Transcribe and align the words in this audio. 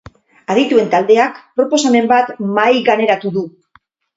Adituen 0.53 0.89
taldeak 0.95 1.37
proposamen 1.61 2.09
bat 2.15 2.33
mahaiganeratu 2.57 3.37
du. 3.37 3.45